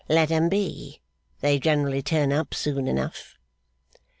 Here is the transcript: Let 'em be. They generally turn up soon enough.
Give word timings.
Let 0.09 0.31
'em 0.31 0.49
be. 0.49 0.99
They 1.41 1.59
generally 1.59 2.01
turn 2.01 2.33
up 2.33 2.55
soon 2.55 2.87
enough. 2.87 3.35